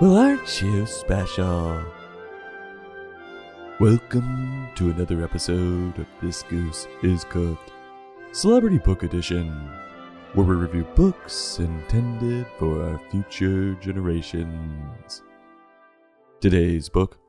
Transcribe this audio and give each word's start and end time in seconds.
Well, 0.00 0.16
aren't 0.16 0.60
you 0.60 0.86
special? 0.86 1.84
Welcome 3.78 4.68
to 4.74 4.90
another 4.90 5.22
episode 5.22 5.96
of 6.00 6.06
This 6.20 6.42
Goose 6.42 6.88
is 7.04 7.22
Cooked, 7.22 7.70
Celebrity 8.32 8.78
Book 8.78 9.04
Edition, 9.04 9.70
where 10.32 10.44
we 10.44 10.56
review 10.56 10.82
books 10.96 11.60
intended 11.60 12.44
for 12.58 12.82
our 12.82 13.00
future 13.08 13.74
generations. 13.74 15.22
Today's 16.40 16.88
book, 16.88 17.20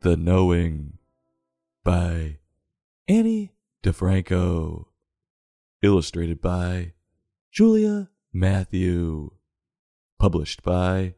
The 0.00 0.14
Knowing, 0.14 0.98
by 1.84 2.36
Ani 3.08 3.54
DiFranco, 3.82 4.84
illustrated 5.80 6.42
by 6.42 6.92
Julia 7.50 8.10
Matthew, 8.30 9.30
published 10.18 10.62
by 10.62 11.14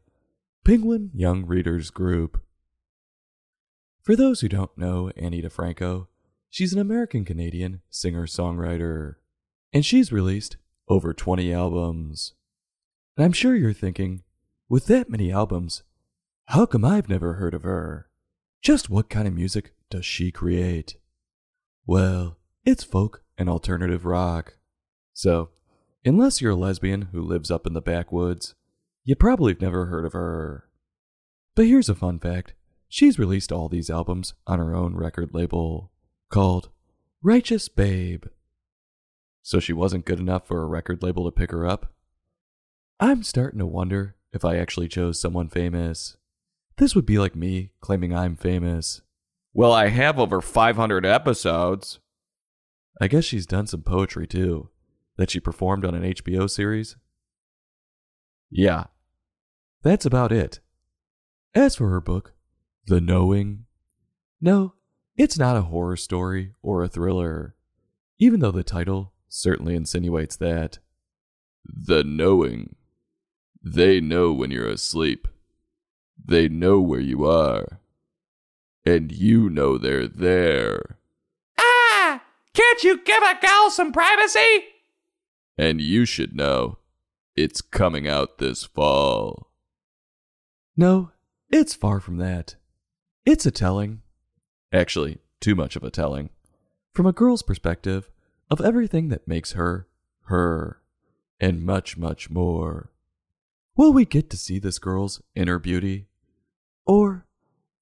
Penguin 0.66 1.12
Young 1.14 1.46
Readers 1.46 1.90
Group. 1.90 2.42
For 4.02 4.16
those 4.16 4.40
who 4.40 4.48
don't 4.48 4.76
know 4.76 5.10
Ani 5.10 5.40
DiFranco, 5.40 6.08
she's 6.50 6.72
an 6.72 6.80
American 6.80 7.24
Canadian 7.24 7.82
singer 7.88 8.26
songwriter, 8.26 9.14
and 9.72 9.86
she's 9.86 10.10
released 10.10 10.56
over 10.88 11.14
20 11.14 11.54
albums. 11.54 12.34
And 13.16 13.24
I'm 13.24 13.32
sure 13.32 13.54
you're 13.54 13.72
thinking, 13.72 14.24
with 14.68 14.86
that 14.86 15.08
many 15.08 15.30
albums, 15.30 15.84
how 16.46 16.66
come 16.66 16.84
I've 16.84 17.08
never 17.08 17.34
heard 17.34 17.54
of 17.54 17.62
her? 17.62 18.08
Just 18.60 18.90
what 18.90 19.08
kind 19.08 19.28
of 19.28 19.34
music 19.34 19.72
does 19.88 20.04
she 20.04 20.32
create? 20.32 20.96
Well, 21.86 22.38
it's 22.64 22.82
folk 22.82 23.22
and 23.38 23.48
alternative 23.48 24.04
rock. 24.04 24.58
So, 25.12 25.50
unless 26.04 26.40
you're 26.40 26.50
a 26.50 26.56
lesbian 26.56 27.02
who 27.12 27.22
lives 27.22 27.52
up 27.52 27.68
in 27.68 27.72
the 27.72 27.80
backwoods, 27.80 28.56
you 29.06 29.14
probably 29.14 29.52
have 29.52 29.60
never 29.60 29.86
heard 29.86 30.04
of 30.04 30.12
her. 30.12 30.64
But 31.54 31.66
here's 31.66 31.88
a 31.88 31.94
fun 31.94 32.18
fact 32.18 32.54
she's 32.88 33.20
released 33.20 33.52
all 33.52 33.68
these 33.68 33.88
albums 33.88 34.34
on 34.48 34.58
her 34.58 34.74
own 34.74 34.96
record 34.96 35.30
label 35.32 35.92
called 36.28 36.70
Righteous 37.22 37.68
Babe. 37.68 38.24
So 39.42 39.60
she 39.60 39.72
wasn't 39.72 40.06
good 40.06 40.18
enough 40.18 40.48
for 40.48 40.60
a 40.60 40.66
record 40.66 41.04
label 41.04 41.24
to 41.24 41.30
pick 41.30 41.52
her 41.52 41.64
up? 41.64 41.94
I'm 42.98 43.22
starting 43.22 43.60
to 43.60 43.66
wonder 43.66 44.16
if 44.32 44.44
I 44.44 44.56
actually 44.56 44.88
chose 44.88 45.20
someone 45.20 45.48
famous. 45.48 46.16
This 46.76 46.96
would 46.96 47.06
be 47.06 47.18
like 47.18 47.36
me 47.36 47.70
claiming 47.80 48.12
I'm 48.12 48.34
famous. 48.34 49.02
Well, 49.54 49.72
I 49.72 49.88
have 49.88 50.18
over 50.18 50.40
500 50.40 51.06
episodes. 51.06 52.00
I 53.00 53.06
guess 53.06 53.24
she's 53.24 53.46
done 53.46 53.68
some 53.68 53.82
poetry 53.82 54.26
too, 54.26 54.70
that 55.16 55.30
she 55.30 55.38
performed 55.38 55.84
on 55.84 55.94
an 55.94 56.02
HBO 56.02 56.50
series. 56.50 56.96
Yeah, 58.50 58.86
that's 59.86 60.06
about 60.06 60.32
it. 60.32 60.60
As 61.54 61.76
for 61.76 61.88
her 61.90 62.00
book, 62.00 62.34
The 62.86 63.00
Knowing, 63.00 63.66
no, 64.40 64.74
it's 65.16 65.38
not 65.38 65.56
a 65.56 65.62
horror 65.62 65.96
story 65.96 66.52
or 66.62 66.82
a 66.82 66.88
thriller, 66.88 67.54
even 68.18 68.40
though 68.40 68.50
the 68.50 68.62
title 68.62 69.12
certainly 69.28 69.74
insinuates 69.74 70.36
that. 70.36 70.78
The 71.64 72.04
Knowing. 72.04 72.76
They 73.62 74.00
know 74.00 74.32
when 74.32 74.50
you're 74.50 74.68
asleep. 74.68 75.26
They 76.22 76.48
know 76.48 76.80
where 76.80 77.00
you 77.00 77.24
are. 77.26 77.80
And 78.84 79.10
you 79.10 79.50
know 79.50 79.78
they're 79.78 80.06
there. 80.06 80.98
Ah! 81.58 82.22
Can't 82.54 82.84
you 82.84 83.02
give 83.02 83.22
a 83.22 83.38
gal 83.40 83.70
some 83.70 83.92
privacy? 83.92 84.64
And 85.58 85.80
you 85.80 86.04
should 86.04 86.34
know. 86.34 86.78
It's 87.34 87.60
coming 87.60 88.06
out 88.06 88.38
this 88.38 88.64
fall. 88.64 89.50
No, 90.76 91.10
it's 91.50 91.74
far 91.74 92.00
from 92.00 92.18
that. 92.18 92.56
It's 93.24 93.46
a 93.46 93.50
telling, 93.50 94.02
actually, 94.72 95.18
too 95.40 95.54
much 95.54 95.74
of 95.74 95.82
a 95.82 95.90
telling, 95.90 96.30
from 96.92 97.06
a 97.06 97.12
girl's 97.12 97.42
perspective 97.42 98.10
of 98.50 98.60
everything 98.60 99.08
that 99.08 99.26
makes 99.26 99.52
her 99.52 99.88
her, 100.26 100.82
and 101.40 101.64
much, 101.64 101.96
much 101.96 102.30
more. 102.30 102.90
Will 103.76 103.92
we 103.92 104.04
get 104.04 104.28
to 104.30 104.36
see 104.36 104.58
this 104.58 104.78
girl's 104.78 105.22
inner 105.34 105.58
beauty? 105.58 106.08
Or 106.84 107.26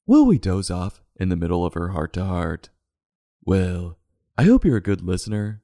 will 0.06 0.26
we 0.26 0.38
doze 0.38 0.70
off 0.70 1.02
in 1.16 1.30
the 1.30 1.36
middle 1.36 1.64
of 1.64 1.74
her 1.74 1.88
heart 1.88 2.12
to 2.14 2.24
heart? 2.24 2.68
Well, 3.44 3.98
I 4.36 4.44
hope 4.44 4.64
you're 4.64 4.76
a 4.76 4.82
good 4.82 5.02
listener, 5.02 5.62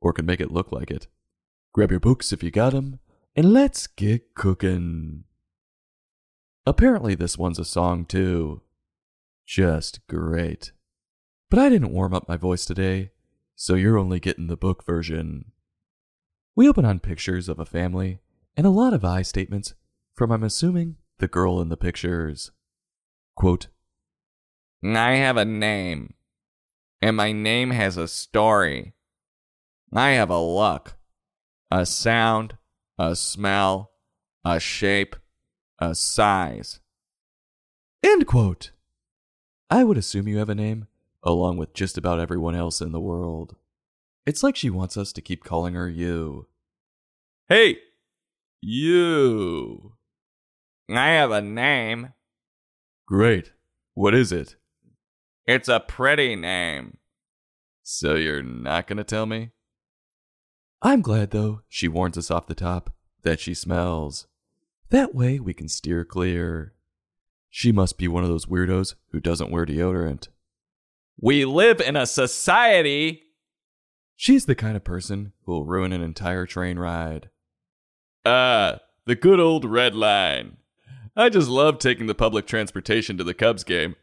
or 0.00 0.12
can 0.12 0.26
make 0.26 0.40
it 0.40 0.52
look 0.52 0.72
like 0.72 0.90
it. 0.90 1.06
Grab 1.72 1.90
your 1.90 2.00
books 2.00 2.32
if 2.32 2.42
you 2.42 2.50
got 2.50 2.74
'em, 2.74 3.00
and 3.34 3.52
let's 3.52 3.86
get 3.86 4.34
cookin'. 4.34 5.24
Apparently, 6.66 7.14
this 7.14 7.38
one's 7.38 7.60
a 7.60 7.64
song 7.64 8.04
too. 8.04 8.62
Just 9.46 10.04
great. 10.08 10.72
But 11.48 11.60
I 11.60 11.68
didn't 11.68 11.92
warm 11.92 12.12
up 12.12 12.28
my 12.28 12.36
voice 12.36 12.66
today, 12.66 13.12
so 13.54 13.74
you're 13.74 13.98
only 13.98 14.18
getting 14.18 14.48
the 14.48 14.56
book 14.56 14.84
version. 14.84 15.52
We 16.56 16.68
open 16.68 16.84
on 16.84 16.98
pictures 16.98 17.48
of 17.48 17.60
a 17.60 17.64
family 17.64 18.18
and 18.56 18.66
a 18.66 18.70
lot 18.70 18.92
of 18.92 19.04
I 19.04 19.22
statements 19.22 19.74
from, 20.14 20.32
I'm 20.32 20.42
assuming, 20.42 20.96
the 21.18 21.28
girl 21.28 21.60
in 21.60 21.68
the 21.68 21.76
pictures. 21.76 22.50
Quote, 23.36 23.68
I 24.82 25.12
have 25.12 25.36
a 25.36 25.44
name, 25.44 26.14
and 27.00 27.16
my 27.16 27.32
name 27.32 27.70
has 27.70 27.96
a 27.96 28.08
story. 28.08 28.94
I 29.92 30.10
have 30.10 30.30
a 30.30 30.40
look, 30.40 30.96
a 31.70 31.86
sound, 31.86 32.56
a 32.98 33.14
smell, 33.14 33.92
a 34.44 34.58
shape, 34.58 35.16
a 35.78 35.94
size. 35.94 36.80
End 38.02 38.26
quote. 38.26 38.70
I 39.68 39.84
would 39.84 39.98
assume 39.98 40.28
you 40.28 40.38
have 40.38 40.48
a 40.48 40.54
name, 40.54 40.86
along 41.22 41.56
with 41.56 41.74
just 41.74 41.98
about 41.98 42.20
everyone 42.20 42.54
else 42.54 42.80
in 42.80 42.92
the 42.92 43.00
world. 43.00 43.56
It's 44.24 44.42
like 44.42 44.56
she 44.56 44.70
wants 44.70 44.96
us 44.96 45.12
to 45.12 45.20
keep 45.20 45.44
calling 45.44 45.74
her 45.74 45.88
you. 45.88 46.46
Hey, 47.48 47.78
you. 48.60 49.94
I 50.88 51.08
have 51.10 51.30
a 51.30 51.40
name. 51.40 52.12
Great. 53.06 53.52
What 53.94 54.14
is 54.14 54.32
it? 54.32 54.56
It's 55.46 55.68
a 55.68 55.80
pretty 55.80 56.36
name. 56.36 56.98
So 57.82 58.14
you're 58.14 58.42
not 58.42 58.86
going 58.86 58.96
to 58.98 59.04
tell 59.04 59.26
me? 59.26 59.50
I'm 60.82 61.02
glad, 61.02 61.30
though, 61.30 61.62
she 61.68 61.88
warns 61.88 62.18
us 62.18 62.30
off 62.30 62.46
the 62.46 62.54
top 62.54 62.94
that 63.22 63.40
she 63.40 63.54
smells. 63.54 64.26
That 64.90 65.14
way 65.14 65.40
we 65.40 65.52
can 65.54 65.68
steer 65.68 66.04
clear. 66.04 66.74
She 67.50 67.72
must 67.72 67.98
be 67.98 68.06
one 68.08 68.22
of 68.22 68.28
those 68.28 68.46
weirdos 68.46 68.94
who 69.10 69.20
doesn't 69.20 69.50
wear 69.50 69.66
deodorant. 69.66 70.28
We 71.20 71.44
live 71.44 71.80
in 71.80 71.96
a 71.96 72.06
society. 72.06 73.22
She's 74.14 74.46
the 74.46 74.54
kind 74.54 74.76
of 74.76 74.84
person 74.84 75.32
who'll 75.44 75.64
ruin 75.64 75.92
an 75.92 76.02
entire 76.02 76.46
train 76.46 76.78
ride. 76.78 77.30
Ah, 78.24 78.80
the 79.06 79.14
good 79.14 79.40
old 79.40 79.64
red 79.64 79.94
line. 79.94 80.58
I 81.16 81.30
just 81.30 81.48
love 81.48 81.78
taking 81.78 82.06
the 82.06 82.14
public 82.14 82.46
transportation 82.46 83.16
to 83.16 83.24
the 83.24 83.34
Cubs 83.34 83.64
game. 83.64 83.96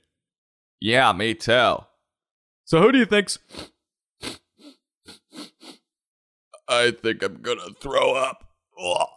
Yeah, 0.79 1.13
me 1.13 1.35
too. 1.35 1.77
So 2.65 2.81
who 2.81 2.91
do 2.91 2.97
you 2.97 3.05
think's. 3.05 3.37
I 6.67 6.91
think 6.91 7.21
I'm 7.21 7.41
gonna 7.41 7.73
throw 7.79 8.15
up. 8.15 8.49
Ugh. 8.83 9.07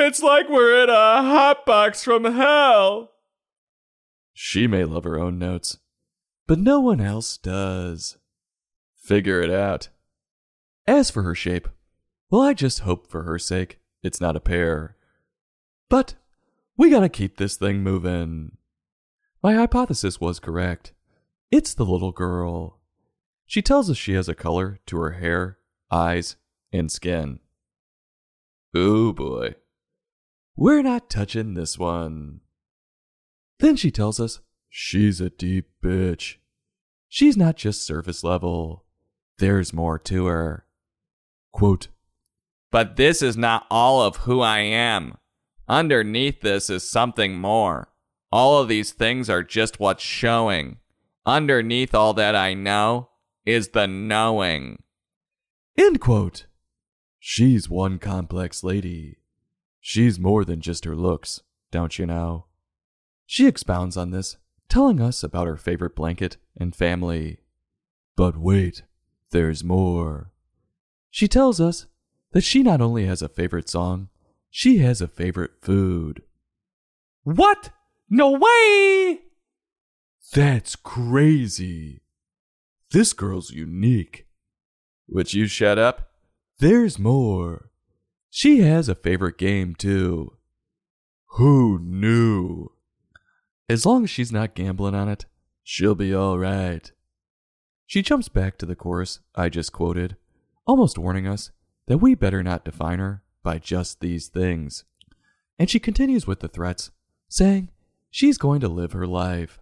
It's 0.00 0.22
like 0.22 0.48
we're 0.48 0.84
in 0.84 0.90
a 0.90 1.22
hot 1.22 1.66
box 1.66 2.04
from 2.04 2.24
hell. 2.24 3.10
She 4.32 4.68
may 4.68 4.84
love 4.84 5.02
her 5.02 5.18
own 5.18 5.38
notes, 5.38 5.78
but 6.46 6.60
no 6.60 6.78
one 6.78 7.00
else 7.00 7.36
does. 7.36 8.16
Figure 8.96 9.40
it 9.40 9.50
out. 9.50 9.88
As 10.86 11.10
for 11.10 11.24
her 11.24 11.34
shape, 11.34 11.68
well, 12.30 12.42
I 12.42 12.54
just 12.54 12.80
hope 12.80 13.10
for 13.10 13.24
her 13.24 13.38
sake 13.38 13.80
it's 14.02 14.20
not 14.20 14.36
a 14.36 14.40
pear. 14.40 14.96
But 15.88 16.14
we 16.76 16.90
gotta 16.90 17.08
keep 17.08 17.36
this 17.36 17.56
thing 17.56 17.82
moving. 17.82 18.56
My 19.42 19.54
hypothesis 19.54 20.20
was 20.20 20.38
correct. 20.38 20.92
It's 21.50 21.74
the 21.74 21.84
little 21.84 22.12
girl. 22.12 22.78
She 23.46 23.62
tells 23.62 23.90
us 23.90 23.96
she 23.96 24.12
has 24.12 24.28
a 24.28 24.34
color 24.34 24.78
to 24.86 24.96
her 24.98 25.12
hair, 25.12 25.58
eyes, 25.90 26.36
and 26.72 26.92
skin. 26.92 27.40
Ooh 28.76 29.12
boy. 29.12 29.54
We're 30.60 30.82
not 30.82 31.08
touching 31.08 31.54
this 31.54 31.78
one. 31.78 32.40
Then 33.60 33.76
she 33.76 33.92
tells 33.92 34.18
us 34.18 34.40
she's 34.68 35.20
a 35.20 35.30
deep 35.30 35.68
bitch. 35.80 36.38
She's 37.08 37.36
not 37.36 37.56
just 37.56 37.86
surface 37.86 38.24
level. 38.24 38.84
There's 39.38 39.72
more 39.72 40.00
to 40.00 40.26
her. 40.26 40.66
Quote, 41.52 41.86
But 42.72 42.96
this 42.96 43.22
is 43.22 43.36
not 43.36 43.66
all 43.70 44.02
of 44.02 44.16
who 44.16 44.40
I 44.40 44.58
am. 44.58 45.18
Underneath 45.68 46.40
this 46.40 46.68
is 46.68 46.82
something 46.82 47.38
more. 47.38 47.90
All 48.32 48.60
of 48.60 48.66
these 48.66 48.90
things 48.90 49.30
are 49.30 49.44
just 49.44 49.78
what's 49.78 50.02
showing. 50.02 50.78
Underneath 51.24 51.94
all 51.94 52.14
that 52.14 52.34
I 52.34 52.54
know 52.54 53.10
is 53.46 53.68
the 53.68 53.86
knowing. 53.86 54.82
End 55.78 56.00
quote. 56.00 56.46
She's 57.20 57.70
one 57.70 58.00
complex 58.00 58.64
lady. 58.64 59.18
She's 59.90 60.18
more 60.18 60.44
than 60.44 60.60
just 60.60 60.84
her 60.84 60.94
looks, 60.94 61.40
don't 61.70 61.98
you 61.98 62.04
know? 62.04 62.44
She 63.24 63.46
expounds 63.46 63.96
on 63.96 64.10
this, 64.10 64.36
telling 64.68 65.00
us 65.00 65.22
about 65.22 65.46
her 65.46 65.56
favorite 65.56 65.96
blanket 65.96 66.36
and 66.54 66.76
family. 66.76 67.38
But 68.14 68.36
wait, 68.36 68.82
there's 69.30 69.64
more. 69.64 70.30
She 71.08 71.26
tells 71.26 71.58
us 71.58 71.86
that 72.32 72.44
she 72.44 72.62
not 72.62 72.82
only 72.82 73.06
has 73.06 73.22
a 73.22 73.30
favorite 73.30 73.70
song, 73.70 74.10
she 74.50 74.76
has 74.80 75.00
a 75.00 75.08
favorite 75.08 75.52
food. 75.62 76.22
What? 77.22 77.70
No 78.10 78.32
way! 78.32 79.20
That's 80.34 80.76
crazy. 80.76 82.02
This 82.90 83.14
girl's 83.14 83.52
unique. 83.52 84.26
Would 85.08 85.32
you 85.32 85.46
shut 85.46 85.78
up? 85.78 86.10
There's 86.58 86.98
more. 86.98 87.67
She 88.30 88.60
has 88.60 88.88
a 88.88 88.94
favorite 88.94 89.38
game, 89.38 89.74
too. 89.74 90.36
Who 91.32 91.78
knew? 91.78 92.72
As 93.68 93.84
long 93.84 94.04
as 94.04 94.10
she's 94.10 94.32
not 94.32 94.54
gambling 94.54 94.94
on 94.94 95.08
it, 95.08 95.26
she'll 95.62 95.94
be 95.94 96.14
all 96.14 96.38
right. 96.38 96.90
She 97.86 98.02
jumps 98.02 98.28
back 98.28 98.58
to 98.58 98.66
the 98.66 98.76
chorus 98.76 99.20
I 99.34 99.48
just 99.48 99.72
quoted, 99.72 100.16
almost 100.66 100.98
warning 100.98 101.26
us 101.26 101.50
that 101.86 101.98
we 101.98 102.14
better 102.14 102.42
not 102.42 102.64
define 102.64 102.98
her 102.98 103.22
by 103.42 103.58
just 103.58 104.00
these 104.00 104.28
things. 104.28 104.84
And 105.58 105.70
she 105.70 105.80
continues 105.80 106.26
with 106.26 106.40
the 106.40 106.48
threats, 106.48 106.90
saying 107.28 107.70
she's 108.10 108.38
going 108.38 108.60
to 108.60 108.68
live 108.68 108.92
her 108.92 109.06
life. 109.06 109.60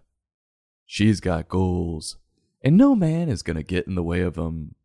She's 0.85 1.19
got 1.19 1.49
goals, 1.49 2.17
and 2.61 2.77
no 2.77 2.95
man 2.95 3.29
is 3.29 3.43
going 3.43 3.57
to 3.57 3.63
get 3.63 3.87
in 3.87 3.95
the 3.95 4.03
way 4.03 4.21
of 4.21 4.35
them. 4.35 4.75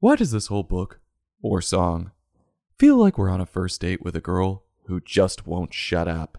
Why 0.00 0.16
does 0.16 0.30
this 0.30 0.46
whole 0.46 0.62
book, 0.62 1.00
or 1.42 1.60
song, 1.60 2.12
feel 2.78 2.96
like 2.96 3.18
we're 3.18 3.28
on 3.28 3.40
a 3.40 3.46
first 3.46 3.80
date 3.80 4.02
with 4.02 4.14
a 4.14 4.20
girl 4.20 4.64
who 4.86 5.00
just 5.00 5.46
won't 5.46 5.74
shut 5.74 6.08
up? 6.08 6.38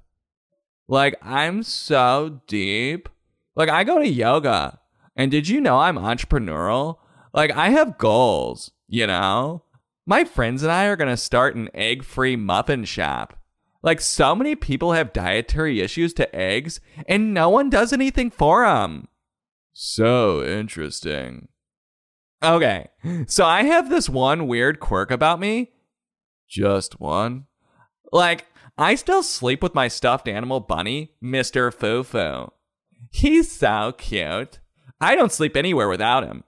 Like, 0.88 1.18
I'm 1.22 1.64
so 1.64 2.42
deep. 2.48 3.10
Like, 3.56 3.70
I 3.70 3.84
go 3.84 4.00
to 4.00 4.08
yoga. 4.08 4.80
And 5.16 5.30
did 5.30 5.48
you 5.48 5.60
know 5.62 5.80
I'm 5.80 5.98
entrepreneurial? 5.98 6.98
Like, 7.34 7.52
I 7.52 7.70
have 7.70 7.98
goals, 7.98 8.72
you 8.88 9.06
know? 9.06 9.64
My 10.06 10.24
friends 10.24 10.64
and 10.64 10.72
I 10.72 10.86
are 10.86 10.96
going 10.96 11.10
to 11.10 11.18
start 11.18 11.56
an 11.56 11.70
egg 11.74 12.04
free 12.04 12.36
muffin 12.36 12.86
shop. 12.86 13.38
Like, 13.84 14.02
so 14.02 14.34
many 14.34 14.56
people 14.56 14.94
have 14.94 15.14
dietary 15.14 15.82
issues 15.82 16.14
to 16.16 16.36
eggs, 16.36 16.80
and 17.08 17.34
no 17.34 17.50
one 17.50 17.70
does 17.70 17.94
anything 17.94 18.32
for 18.32 18.66
them. 18.66 19.08
So 19.74 20.44
interesting. 20.44 21.50
Okay, 22.42 22.88
so 23.28 23.46
I 23.46 23.64
have 23.64 23.90
this 23.90 24.10
one 24.10 24.48
weird 24.48 24.80
quirk 24.80 25.12
about 25.12 25.40
me. 25.40 25.72
Just 26.50 27.00
one? 27.00 27.46
Like, 28.12 28.48
I 28.78 28.96
still 28.96 29.24
sleep 29.24 29.62
with 29.62 29.76
my 29.76 29.88
stuffed 29.88 30.28
animal 30.28 30.60
bunny, 30.60 31.12
Mr. 31.24 31.74
Foo 31.74 32.04
Foo. 32.04 32.52
He's 33.12 33.52
so 33.52 33.94
cute. 33.98 34.60
I 35.00 35.16
don't 35.16 35.32
sleep 35.32 35.56
anywhere 35.56 35.88
without 35.88 36.24
him. 36.24 36.44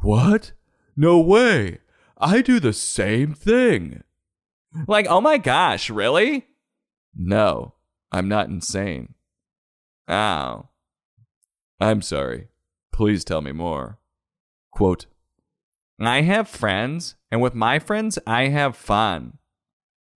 What? 0.00 0.52
No 0.96 1.18
way. 1.18 1.78
I 2.18 2.40
do 2.40 2.60
the 2.60 2.72
same 2.72 3.34
thing. 3.34 4.02
Like, 4.86 5.06
oh 5.08 5.20
my 5.20 5.38
gosh, 5.38 5.90
really? 5.90 6.46
No, 7.14 7.74
I'm 8.12 8.28
not 8.28 8.48
insane. 8.48 9.14
Oh. 10.06 10.68
I'm 11.80 12.02
sorry. 12.02 12.48
Please 12.92 13.24
tell 13.24 13.40
me 13.40 13.52
more. 13.52 13.98
Quote 14.70 15.06
I 16.08 16.22
have 16.22 16.48
friends, 16.48 17.16
and 17.30 17.40
with 17.40 17.54
my 17.54 17.78
friends, 17.78 18.18
I 18.26 18.48
have 18.48 18.76
fun. 18.76 19.38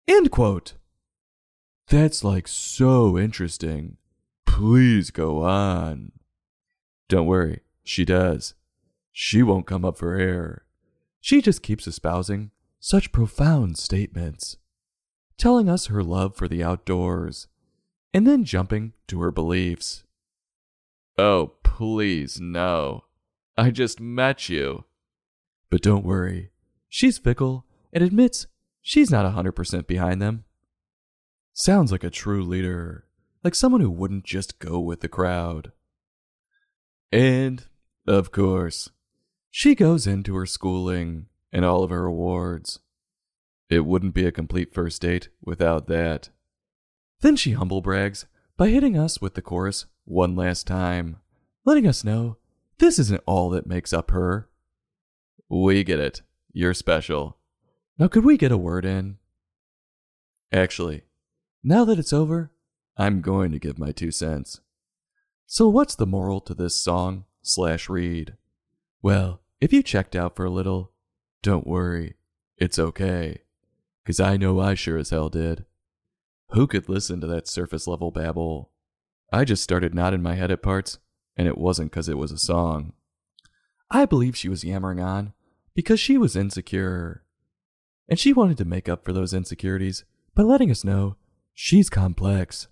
End 0.08 0.32
quote. 0.32 0.74
That's 1.88 2.24
like 2.24 2.48
so 2.48 3.18
interesting. 3.18 3.98
Please 4.46 5.12
go 5.12 5.44
on. 5.44 6.14
Don't 7.10 7.28
worry, 7.28 7.62
she 7.84 8.06
does. 8.06 8.54
She 9.12 9.44
won't 9.44 9.68
come 9.68 9.84
up 9.84 9.98
for 9.98 10.16
air. 10.16 10.64
She 11.20 11.42
just 11.42 11.62
keeps 11.62 11.88
espousing 11.88 12.52
such 12.80 13.12
profound 13.12 13.78
statements, 13.78 14.58
telling 15.38 15.70
us 15.70 15.88
her 15.88 16.04
love 16.04 16.36
for 16.36 16.48
the 16.48 16.64
outdoors, 16.64 17.48
and 18.14 18.28
then 18.28 18.44
jumping 18.44 18.94
to 19.08 19.22
her 19.22 19.32
beliefs. 19.32 20.04
Oh, 21.18 21.54
please, 21.64 22.40
no. 22.40 23.06
I 23.58 23.70
just 23.72 24.00
met 24.00 24.50
you. 24.50 24.86
But 25.74 25.82
don't 25.82 26.06
worry, 26.06 26.52
she's 26.88 27.18
fickle 27.18 27.66
and 27.92 28.04
admits 28.04 28.46
she's 28.80 29.10
not 29.10 29.26
a 29.26 29.30
100% 29.30 29.88
behind 29.88 30.22
them. 30.22 30.44
Sounds 31.52 31.92
like 31.92 32.04
a 32.04 32.12
true 32.12 32.44
leader, 32.44 33.08
like 33.44 33.56
someone 33.56 33.82
who 33.82 33.90
wouldn't 33.90 34.24
just 34.24 34.60
go 34.60 34.80
with 34.80 35.00
the 35.00 35.08
crowd. 35.08 35.72
And, 37.12 37.66
of 38.06 38.32
course, 38.32 38.92
she 39.50 39.74
goes 39.74 40.06
into 40.06 40.36
her 40.36 40.46
schooling 40.46 41.26
and 41.52 41.66
all 41.66 41.84
of 41.84 41.90
her 41.90 42.06
awards. 42.06 42.78
It 43.68 43.84
wouldn't 43.84 44.14
be 44.14 44.28
a 44.28 44.32
complete 44.32 44.76
first 44.76 45.02
date 45.02 45.30
without 45.44 45.88
that. 45.88 46.30
Then 47.22 47.36
she 47.36 47.54
humble 47.54 47.82
brags 47.82 48.28
by 48.58 48.70
hitting 48.70 48.96
us 48.96 49.20
with 49.20 49.34
the 49.34 49.42
chorus 49.42 49.88
one 50.06 50.36
last 50.36 50.68
time, 50.68 51.18
letting 51.66 51.88
us 51.88 52.04
know 52.04 52.38
this 52.78 53.00
isn't 53.00 53.24
all 53.26 53.50
that 53.50 53.66
makes 53.66 53.92
up 53.92 54.12
her. 54.12 54.50
We 55.56 55.84
get 55.84 56.00
it. 56.00 56.24
You're 56.52 56.74
special. 56.74 57.38
Now, 58.00 58.08
could 58.08 58.26
we 58.26 58.38
get 58.38 58.52
a 58.52 58.58
word 58.58 58.86
in? 58.86 59.18
Actually, 60.52 61.04
now 61.64 61.86
that 61.86 62.00
it's 62.00 62.12
over, 62.12 62.50
I'm 62.98 63.22
going 63.22 63.52
to 63.52 63.60
give 63.60 63.78
my 63.78 63.92
two 63.92 64.10
cents. 64.10 64.62
So, 65.46 65.70
what's 65.70 65.94
the 65.94 66.08
moral 66.08 66.42
to 66.42 66.56
this 66.56 66.74
song 66.74 67.26
slash 67.44 67.88
read? 67.88 68.34
Well, 69.04 69.42
if 69.62 69.72
you 69.72 69.84
checked 69.84 70.16
out 70.16 70.36
for 70.36 70.44
a 70.44 70.50
little, 70.50 70.92
don't 71.44 71.68
worry, 71.68 72.16
it's 72.58 72.80
okay. 72.80 73.44
Because 74.04 74.20
I 74.20 74.38
know 74.38 74.60
I 74.60 74.74
sure 74.74 74.98
as 74.98 75.12
hell 75.12 75.30
did. 75.30 75.66
Who 76.50 76.66
could 76.66 76.90
listen 76.90 77.22
to 77.22 77.28
that 77.28 77.48
surface 77.48 77.86
level 77.86 78.10
babble? 78.10 78.72
I 79.32 79.46
just 79.46 79.62
started 79.62 79.94
nodding 79.94 80.24
my 80.24 80.34
head 80.34 80.50
at 80.50 80.64
parts, 80.64 80.98
and 81.38 81.48
it 81.48 81.60
wasn't 81.60 81.92
because 81.92 82.10
it 82.10 82.18
was 82.18 82.32
a 82.32 82.40
song. 82.40 82.94
I 83.92 84.06
believe 84.06 84.36
she 84.36 84.50
was 84.50 84.64
yammering 84.64 85.00
on 85.00 85.34
because 85.76 86.00
she 86.00 86.18
was 86.18 86.36
insecure. 86.36 87.24
And 88.08 88.20
she 88.20 88.34
wanted 88.34 88.58
to 88.58 88.66
make 88.66 88.90
up 88.90 89.04
for 89.04 89.14
those 89.14 89.34
insecurities 89.34 90.04
by 90.36 90.44
letting 90.44 90.72
us 90.72 90.84
know 90.84 91.16
she's 91.54 91.90
complex 91.90 92.68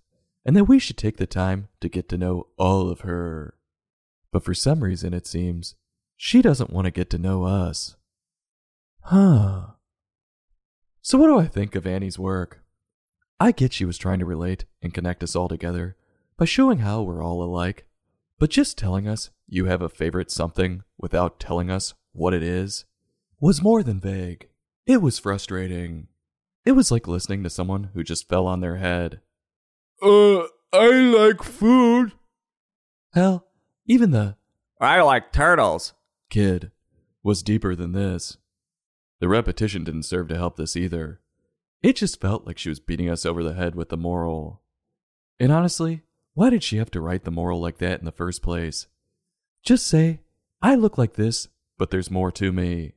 and 0.46 0.56
that 0.56 0.66
we 0.66 0.80
should 0.80 0.98
take 0.98 1.18
the 1.18 1.28
time 1.28 1.68
to 1.80 1.90
get 1.90 2.10
to 2.10 2.18
know 2.18 2.48
all 2.58 2.90
of 2.90 3.02
her. 3.02 3.56
But 4.32 4.44
for 4.44 4.54
some 4.54 4.84
reason, 4.84 5.14
it 5.14 5.28
seems, 5.28 5.76
she 6.18 6.42
doesn't 6.42 6.72
want 6.72 6.86
to 6.86 6.92
get 6.92 7.10
to 7.12 7.18
know 7.18 7.44
us. 7.44 7.96
Huh. 9.02 9.68
So, 11.02 11.18
what 11.18 11.28
do 11.28 11.40
I 11.40 11.48
think 11.48 11.76
of 11.76 11.88
Ani's 11.88 12.20
work? 12.20 12.64
I 13.40 13.52
get 13.52 13.74
she 13.74 13.86
was 13.86 13.98
trying 13.98 14.20
to 14.20 14.26
relate 14.26 14.66
and 14.82 14.94
connect 14.94 15.24
us 15.24 15.36
all 15.36 15.48
together 15.48 15.96
by 16.38 16.46
showing 16.46 16.80
how 16.80 17.02
we're 17.02 17.24
all 17.24 17.42
alike, 17.42 17.88
but 18.38 18.52
just 18.52 18.78
telling 18.78 19.08
us 19.08 19.32
you 19.48 19.66
have 19.66 19.82
a 19.82 19.90
favorite 19.90 20.30
something 20.30 20.84
without 20.98 21.40
telling 21.40 21.72
us 21.72 21.94
what 22.14 22.34
it 22.34 22.44
is 22.44 22.86
was 23.42 23.62
more 23.62 23.84
than 23.84 24.00
vague. 24.00 24.48
It 24.86 25.02
was 25.02 25.20
frustrating. 25.20 26.08
It 26.64 26.74
was 26.74 26.92
like 26.92 27.08
listening 27.08 27.44
to 27.44 27.50
someone 27.50 27.90
who 27.94 28.04
just 28.04 28.30
fell 28.30 28.46
on 28.48 28.62
their 28.62 28.78
head. 28.78 29.20
Uh, 30.02 30.44
I 30.72 30.88
like 30.92 31.44
food. 31.44 32.14
Hell, 33.14 33.48
even 33.86 34.12
the 34.12 34.38
I 34.80 35.02
like 35.02 35.32
turtles. 35.34 35.94
kid 36.30 36.72
was 37.24 37.44
deeper 37.44 37.76
than 37.76 37.92
this. 37.92 38.38
The 39.20 39.28
repetition 39.28 39.84
didn't 39.84 40.04
serve 40.04 40.28
to 40.30 40.38
help 40.38 40.56
this 40.56 40.76
either. 40.76 41.20
It 41.84 41.96
just 41.96 42.22
felt 42.22 42.46
like 42.48 42.58
she 42.58 42.70
was 42.70 42.80
beating 42.80 43.10
us 43.10 43.26
over 43.26 43.44
the 43.44 43.54
head 43.54 43.76
with 43.76 43.90
the 43.90 43.98
moral. 43.98 44.62
And 45.40 45.52
honestly, 45.52 46.04
why 46.34 46.50
did 46.50 46.64
she 46.64 46.78
have 46.78 46.92
to 46.92 47.02
write 47.02 47.24
the 47.24 47.32
moral 47.32 47.60
like 47.60 47.80
that 47.80 48.00
in 48.00 48.06
the 48.06 48.12
first 48.12 48.42
place? 48.42 48.88
Just 49.64 49.86
say, 49.88 50.22
I 50.62 50.76
look 50.76 50.98
like 50.98 51.14
this, 51.14 51.48
but 51.78 51.90
there's 51.92 52.10
more 52.12 52.32
to 52.34 52.52
me. 52.52 52.94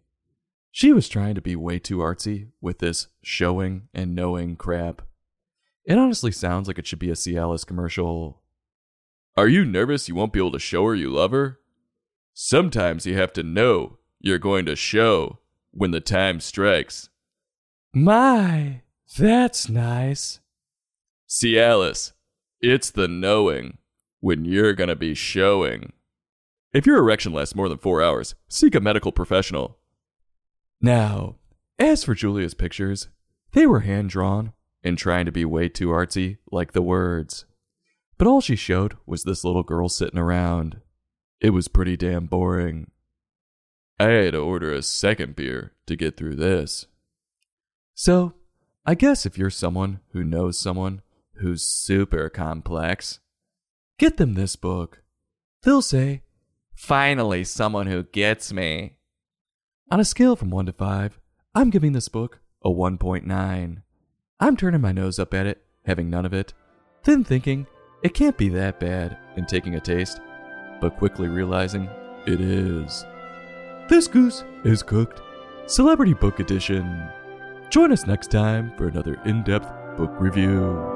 She 0.77 0.93
was 0.93 1.09
trying 1.09 1.37
to 1.37 1.41
be 1.41 1.55
way 1.55 1.79
too 1.79 1.99
artsy 1.99 2.49
with 2.61 2.81
this 2.81 3.07
showing 3.23 3.87
and 3.95 4.13
knowing 4.13 4.57
crap. 4.57 5.03
It 5.85 5.97
honestly 5.97 6.33
sounds 6.33 6.67
like 6.67 6.81
it 6.81 6.87
should 6.89 6.99
be 6.99 7.11
a 7.11 7.15
Cialis 7.15 7.65
commercial. 7.65 8.43
Are 9.37 9.47
you 9.47 9.65
nervous 9.65 10.09
you 10.09 10.17
won't 10.17 10.33
be 10.33 10.41
able 10.41 10.51
to 10.51 10.59
show 10.59 10.85
her 10.87 10.95
you 10.97 11.11
love 11.11 11.31
her? 11.31 11.61
Sometimes 12.33 13.07
you 13.07 13.17
have 13.17 13.33
to 13.35 13.45
know 13.45 13.99
you're 14.19 14.41
going 14.41 14.67
to 14.67 14.75
show 14.75 15.39
when 15.71 15.93
the 15.93 16.01
time 16.01 16.41
strikes. 16.41 17.09
My, 17.93 18.81
that's 19.17 19.69
nice. 19.69 20.41
Cialis, 21.29 22.15
it's 22.61 22.91
the 22.91 23.07
knowing 23.07 23.79
when 24.19 24.45
you're 24.45 24.73
going 24.73 24.89
to 24.89 24.97
be 24.97 25.15
showing. 25.15 25.93
If 26.73 26.85
your 26.85 26.99
erection 26.99 27.33
lasts 27.33 27.55
more 27.55 27.69
than 27.69 27.79
four 27.79 28.03
hours, 28.03 28.35
seek 28.49 28.75
a 28.75 28.81
medical 28.81 29.13
professional. 29.13 29.79
Now, 30.81 31.37
as 31.79 32.05
for 32.05 32.15
Julia's 32.15 32.55
pictures, 32.55 33.09
they 33.53 33.67
were 33.67 33.81
hand 33.81 34.11
drawn 34.11 34.53
and 34.83 34.99
trying 34.99 35.25
to 35.25 35.33
be 35.33 35.45
way 35.45 35.69
too 35.69 35.89
artsy, 35.89 36.39
like 36.51 36.73
the 36.73 36.83
words. 36.83 37.47
But 38.19 38.27
all 38.27 38.41
she 38.41 38.57
showed 38.57 38.97
was 39.07 39.25
this 39.25 39.45
little 39.45 39.63
girl 39.63 39.89
sitting 39.89 40.19
around. 40.19 40.81
It 41.41 41.51
was 41.51 41.69
pretty 41.69 41.97
damn 41.97 42.27
boring. 42.27 42.91
I 43.99 44.05
had 44.05 44.33
to 44.33 44.39
order 44.39 44.73
a 44.73 44.83
second 44.83 45.37
beer 45.37 45.73
to 45.87 45.97
get 45.97 46.17
through 46.17 46.37
this. 46.37 46.87
So, 47.95 48.35
I 48.85 48.95
guess 48.95 49.25
if 49.25 49.39
you're 49.39 49.51
someone 49.51 50.01
who 50.13 50.25
knows 50.25 50.59
someone 50.59 51.03
who's 51.35 51.63
super 51.63 52.29
complex, 52.29 53.21
get 53.99 54.17
them 54.17 54.35
this 54.35 54.57
book. 54.57 55.03
They'll 55.63 55.83
say, 55.83 56.23
Finally, 56.75 57.45
someone 57.45 57.87
who 57.87 58.03
gets 58.03 58.53
me. 58.53 58.97
On 59.91 60.01
a 60.01 60.05
scale 60.05 60.37
from 60.37 60.51
1 60.51 60.67
to 60.67 60.73
5, 60.73 61.21
I'm 61.55 61.71
giving 61.71 61.93
this 61.93 62.09
book 62.09 62.41
a 62.65 62.71
1.9. 62.71 63.83
I'm 64.41 64.57
turning 64.57 64.81
my 64.81 64.93
nose 64.93 65.19
up 65.19 65.35
at 65.35 65.47
it, 65.47 65.65
having 65.85 66.11
none 66.11 66.27
of 66.27 66.33
it, 66.33 66.55
then 67.05 67.25
thinking 67.25 67.67
it 68.03 68.15
can't 68.15 68.37
be 68.37 68.49
that 68.51 68.81
bad 68.81 69.17
and 69.37 69.47
taking 69.47 69.75
a 69.75 69.81
taste, 69.81 70.21
but 70.81 70.97
quickly 70.97 71.29
realizing 71.29 71.89
it 72.27 72.41
is. 72.41 73.05
This 73.89 74.09
goose 74.09 74.45
is 74.65 74.83
cooked. 74.83 75.21
Celebrity 75.67 76.15
Book 76.15 76.41
Edition. 76.41 77.09
Join 77.71 77.93
us 77.93 78.07
next 78.07 78.31
time 78.31 78.73
for 78.77 78.89
another 78.89 79.21
in 79.25 79.43
depth 79.43 79.69
book 79.97 80.13
review. 80.19 80.94